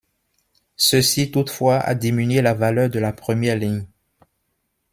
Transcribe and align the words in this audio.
Ceci, 0.77 1.29
toutefois, 1.29 1.77
a 1.77 1.93
diminué 1.93 2.41
la 2.41 2.55
valeur 2.55 2.89
de 2.89 2.97
la 2.97 3.13
première 3.13 3.55
ligne. 3.55 3.85